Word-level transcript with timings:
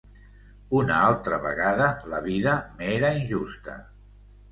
Una 0.77 0.95
altra 1.09 1.37
vegada, 1.43 1.89
la 2.13 2.21
vida 2.29 2.55
m'era 2.79 3.13
injusta. 3.19 3.77